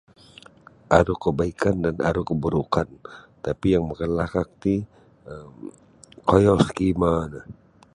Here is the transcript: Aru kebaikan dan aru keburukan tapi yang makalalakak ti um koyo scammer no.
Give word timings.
Aru 0.97 1.13
kebaikan 1.21 1.75
dan 1.85 1.95
aru 2.09 2.21
keburukan 2.29 2.89
tapi 3.45 3.65
yang 3.77 3.83
makalalakak 3.87 4.47
ti 4.61 4.73
um 5.33 5.53
koyo 6.27 6.51
scammer 6.67 7.21
no. 7.33 7.41